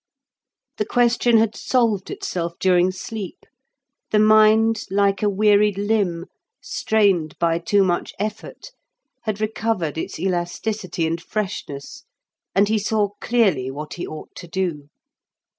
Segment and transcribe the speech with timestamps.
[0.77, 3.45] The question had solved itself during sleep;
[4.09, 6.25] the mind, like a wearied limb,
[6.59, 8.71] strained by too much effort,
[9.25, 12.03] had recovered its elasticity and freshness,
[12.55, 14.89] and he saw clearly what he ought to do.